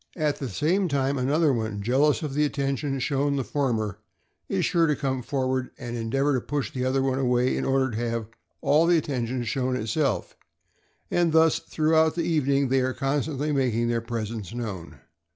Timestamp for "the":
0.39-0.49, 2.33-2.43, 3.35-3.43, 6.73-6.83, 8.87-8.97, 12.15-12.23